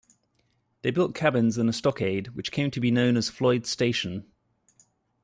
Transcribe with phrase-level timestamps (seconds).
[0.81, 4.25] They built cabins and a stockade, which came to be known as Floyd's Station.